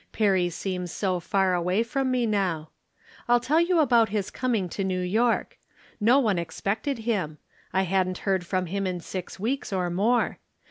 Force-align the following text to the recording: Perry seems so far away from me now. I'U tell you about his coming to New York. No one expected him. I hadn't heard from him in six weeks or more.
Perry 0.11 0.49
seems 0.49 0.91
so 0.91 1.19
far 1.19 1.53
away 1.53 1.83
from 1.83 2.09
me 2.09 2.25
now. 2.25 2.71
I'U 3.29 3.39
tell 3.39 3.61
you 3.61 3.77
about 3.79 4.09
his 4.09 4.31
coming 4.31 4.67
to 4.69 4.83
New 4.83 4.99
York. 5.01 5.59
No 5.99 6.17
one 6.17 6.39
expected 6.39 6.97
him. 6.97 7.37
I 7.71 7.83
hadn't 7.83 8.17
heard 8.25 8.43
from 8.43 8.65
him 8.65 8.87
in 8.87 8.99
six 9.01 9.39
weeks 9.39 9.71
or 9.71 9.91
more. 9.91 10.39